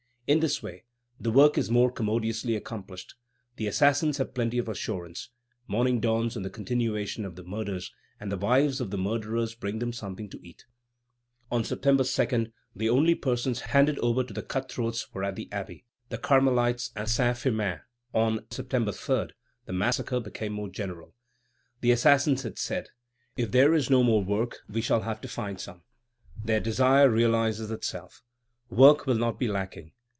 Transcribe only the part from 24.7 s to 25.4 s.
shall have to